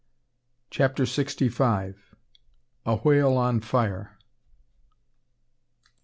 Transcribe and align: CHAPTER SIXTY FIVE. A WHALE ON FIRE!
CHAPTER 0.71 1.05
SIXTY 1.05 1.47
FIVE. 1.49 2.15
A 2.87 2.95
WHALE 2.95 3.37
ON 3.37 3.59
FIRE! 3.59 4.17